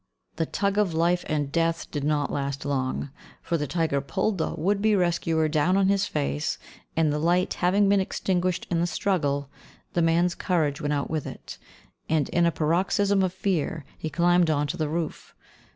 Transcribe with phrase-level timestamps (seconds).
[0.37, 3.11] The tug of life and death did not last long,
[3.43, 6.57] for the tiger pulled the would be rescuer down on his face,
[6.97, 9.47] and, the light having been extinguished in the struggle,
[9.93, 11.59] the man's courage went out with it,
[12.09, 15.35] and, in a paroxysm of fear, he climbed on to the roof.